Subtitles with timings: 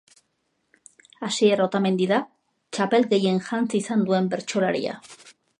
[1.27, 2.19] Asier Otamendi da
[2.79, 5.01] txapel gehien jantzi izan duen bertsolaria.